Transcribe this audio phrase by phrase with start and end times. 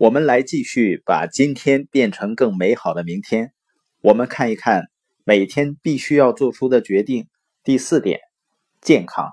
[0.00, 3.52] 我们来继续把今天变成更美好的明天。
[4.00, 4.84] 我们看一看
[5.24, 7.26] 每天必须要做出的决定。
[7.62, 8.20] 第四点，
[8.80, 9.28] 健康。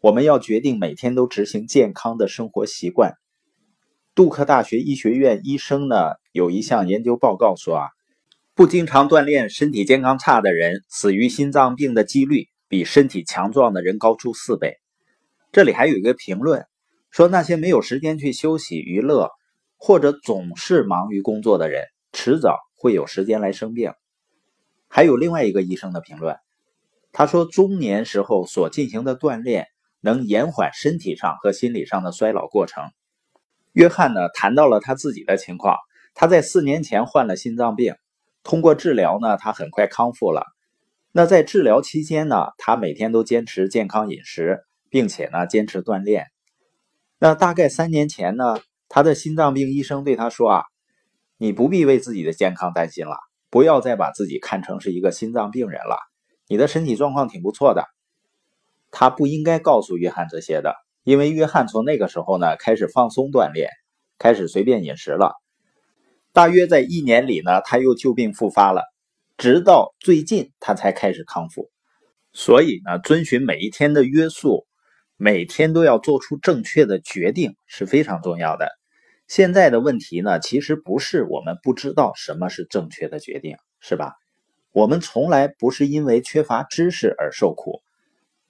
[0.00, 3.12] 我们要决定每天都执行健康的生活习惯。
[4.16, 7.86] 杜克大学医学院医生呢有一项研究报告说啊，
[8.56, 14.78] 不经常锻炼、身体健康差的人，死于心脏病的几率比身体强壮的人高出四倍。
[15.52, 16.66] 这里还有一个评论
[17.12, 19.30] 说，那些没有时间去休息娱乐。
[19.82, 23.94] 或者总是忙于工作的人，迟早会有时间来生病。
[24.88, 26.36] 还有另外一个医生的评论，
[27.12, 29.68] 他说，中年时候所进行的锻炼
[30.00, 32.84] 能延缓身体上和心理上的衰老过程。
[33.72, 35.78] 约翰呢谈到了他自己的情况，
[36.14, 37.94] 他在四年前患了心脏病，
[38.42, 40.44] 通过治疗呢，他很快康复了。
[41.10, 44.60] 那在治疗期间呢，他每天都坚持健康饮食，
[44.90, 46.26] 并且呢坚持锻炼。
[47.18, 48.60] 那大概三年前呢。
[48.90, 50.64] 他的心脏病医生对他说：“啊，
[51.38, 53.16] 你不必为自己的健康担心了，
[53.48, 55.96] 不要再把自己看成是一个心脏病人了。
[56.48, 57.84] 你的身体状况挺不错的。”
[58.90, 60.74] 他不应该告诉约翰这些的，
[61.04, 63.70] 因为约翰从那个时候呢开始放松锻炼，
[64.18, 65.32] 开始随便饮食了。
[66.32, 68.82] 大约在一年里呢，他又旧病复发了，
[69.36, 71.70] 直到最近他才开始康复。
[72.32, 74.66] 所以呢，遵循每一天的约束，
[75.16, 78.79] 每天都要做出正确的决定是非常重要的。
[79.30, 84.16] 现在的问题呢，其实不是我们不知道什么是正确的决定，是吧？
[84.72, 87.80] 我们从来不是因为缺乏知识而受苦，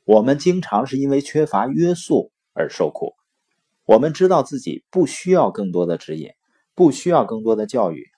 [0.06, 3.12] 我们经常是因为缺乏约束而受苦。
[3.84, 6.30] 我们知道自己不需要更多的指引，
[6.74, 8.08] 不需要更多的教育，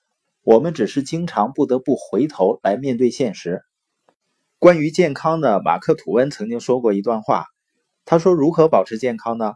[0.45, 3.63] 我们只是经常不得不回头来面对现实。
[4.61, 7.47] 关于健康的，马克吐温曾经说过一段话，
[8.05, 9.55] 他说：“如何保持健康呢？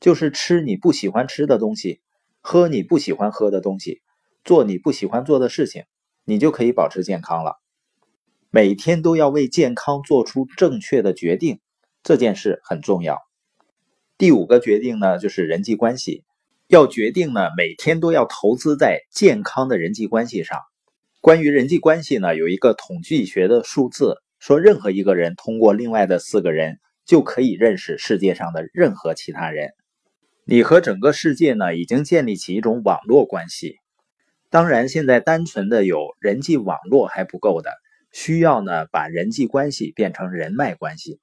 [0.00, 2.00] 就是吃你不喜欢吃的东西。”
[2.48, 4.02] 喝你不喜欢喝的东西，
[4.44, 5.82] 做你不喜欢做的事情，
[6.24, 7.56] 你就可以保持健康了。
[8.50, 11.58] 每天都要为健康做出正确的决定，
[12.04, 13.18] 这件事很重要。
[14.16, 16.22] 第五个决定呢，就是人际关系，
[16.68, 20.60] 要决定呢，每天都要投资在健康的人际关系上。
[21.20, 29.72] 关于人际关系呢，有一个统计学的数字，说任何一个人通过另外的四个人就可以认识世界上的任何其他人。
[30.48, 33.78] 你和整个世界呢，已经建立起一种网络关系。
[34.48, 37.72] 当然，现在单纯的有人际网络还不够的，
[38.12, 41.18] 需要呢把人际关系变成人脉关系。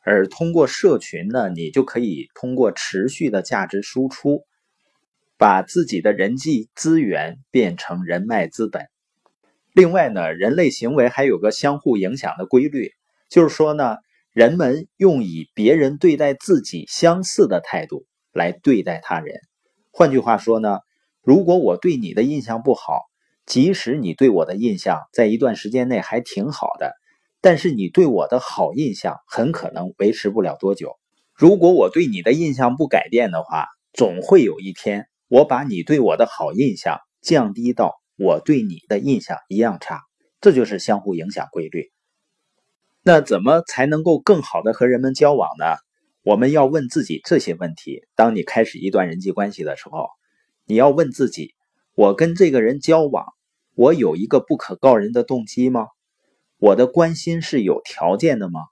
[0.00, 4.42] 而通过社群呢，你就可以通过持续的价值输出，
[5.38, 8.88] 把自己的人际资源变成人脉资本。
[9.74, 12.90] 另外呢，人类行为还有个相互影响的规律，
[13.30, 13.98] 就是说呢，
[14.32, 18.04] 人们用以别人对待自己相似的态度。
[18.36, 19.40] 来对待他人，
[19.90, 20.80] 换句话说呢，
[21.22, 23.06] 如果我对你的印象不好，
[23.46, 26.92] 即使你对我的印象在一段时间内还挺好的，
[27.40, 30.96] 但是你对我的好印象很可能维持不了多久。
[31.34, 40.02] 如果我对你的印象不改变的话，总会有一天我把你对我的好印象降低到我对你的印象一样差，
[40.40, 41.90] 这就是相互影响规律。
[43.02, 45.76] 那怎么才能够更好的和人们交往呢？
[46.26, 50.08] 我们要问自己这些问题：当你开始一段人际关系的时候，
[50.64, 51.54] 你要问自己：
[51.94, 53.26] 我跟这个人交往，
[53.76, 55.86] 我有一个不可告人的动机吗？
[56.58, 58.62] 我的关心是有条件的吗？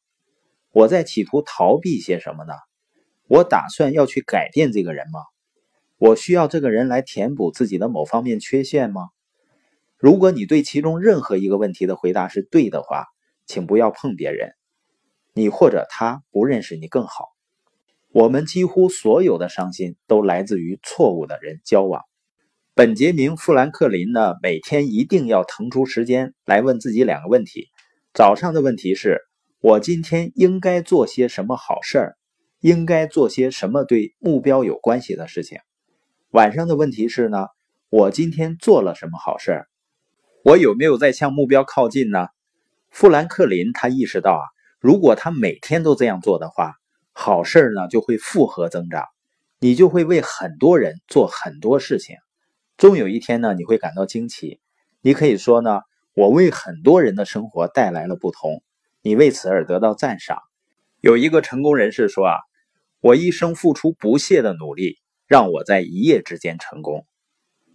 [0.73, 2.55] 我在企图逃避些什么呢？
[3.29, 5.21] 我打算要去改变这个人吗？
[5.99, 9.11] 我需要这个人来填补自己的某方面缺陷吗？
[9.97, 13.07] 如果你对其中任何一个问题的回答是对的话，
[13.47, 14.55] 请不要碰别人，
[15.35, 17.29] 你或者他不认识你更好。
[18.15, 22.01] 我们几乎所有的伤心都来自于错误的人交往。
[22.73, 27.71] 本杰明·富兰克林呢，每天一定要腾出时间来问自己两个问题：
[28.13, 29.23] 早上的问题是
[29.61, 32.17] 我今天应该做些什么好事儿，
[32.61, 35.59] 应该做些什么对目标有关系的事情；
[36.31, 37.49] 晚上的问题是呢，
[37.91, 39.67] 我今天做了什么好事儿，
[40.45, 42.29] 我有没有在向目标靠近呢？
[42.91, 44.47] 富兰克林他意识到啊，
[44.79, 46.75] 如果他每天都这样做的话。
[47.17, 49.05] 好事呢就会复合增长，
[49.61, 52.17] 你就会为很多人做很多事情，
[52.77, 54.61] 终有一天呢你会感到惊奇。
[55.01, 55.81] 你可以说呢，
[56.15, 58.63] 我为很多人的生活带来了不同，
[59.01, 60.39] 你为此而得到赞赏。
[61.01, 62.35] 有一个成功人士说啊，
[63.01, 67.07] 我一生付出不懈的努力，让我在一夜之间成功。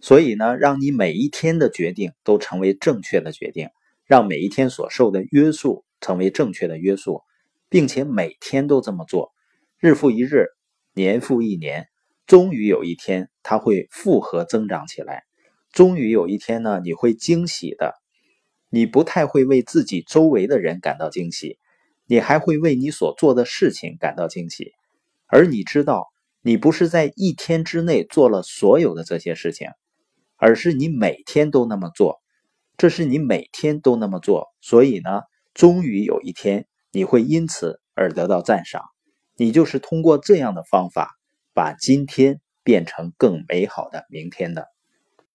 [0.02, 3.70] 所以呢，让你每一天的决定都成为正确的决定，
[4.04, 7.22] 让每一天所受的约束成为正确的约束。
[7.70, 9.32] 并且每天都这么做，
[9.78, 10.48] 日复一日，
[10.92, 11.86] 年复一年，
[12.26, 15.22] 终于有一天，它会复合增长起来。
[15.72, 17.94] 终于有一天呢，你会惊喜的。
[18.68, 21.58] 你不太会为自己周围的人感到惊喜，
[22.06, 24.72] 你还会为你所做的事情感到惊喜。
[25.26, 26.08] 而你知道，
[26.42, 29.68] 你不是在一天之内做了所有的这些事情，
[30.36, 32.20] 而是你每天都那么做。
[32.76, 35.22] 这是你每天都那么做，所以呢，
[35.52, 38.82] 终于有一天你会因此而得到赞赏。
[39.36, 41.10] 你就是通过这样的方法，
[41.54, 44.66] 把今天变成更美好的明天的。